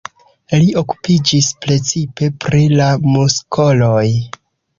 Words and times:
Li 0.61 0.69
okupiĝis 0.81 1.49
precipe 1.65 2.31
pri 2.47 2.63
la 2.81 2.89
muskoloj. 3.19 4.09